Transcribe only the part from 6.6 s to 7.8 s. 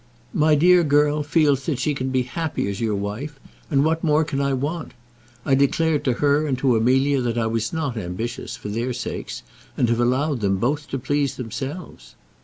Amelia that I was